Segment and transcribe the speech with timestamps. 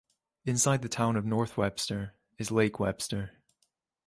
[0.45, 3.33] Inside the town of North Webster is Lake Webster.